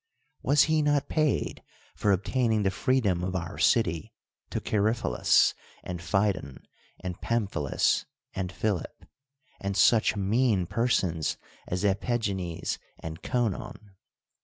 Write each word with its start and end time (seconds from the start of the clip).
Was 0.41 0.63
he 0.63 0.81
not 0.81 1.09
paid 1.09 1.61
for 1.95 2.11
obtaining 2.11 2.63
the 2.63 2.71
freedom 2.71 3.23
of 3.23 3.35
our 3.35 3.59
city 3.59 4.11
to 4.49 4.59
Chaerephilus, 4.59 5.53
and 5.83 6.01
Phidon, 6.01 6.63
and 7.01 7.21
Pamphilus, 7.21 8.05
and 8.33 8.51
Philip, 8.51 9.05
and 9.59 9.77
such 9.77 10.15
mean 10.15 10.65
per 10.65 10.87
sons 10.87 11.37
as 11.67 11.83
Epigcncs 11.83 12.79
and 12.97 13.21
Conon 13.21 13.91